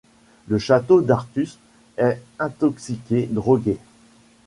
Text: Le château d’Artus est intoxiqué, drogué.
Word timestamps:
Le 0.47 0.57
château 0.57 1.01
d’Artus 1.01 1.59
est 1.97 2.19
intoxiqué, 2.39 3.27
drogué. 3.29 3.77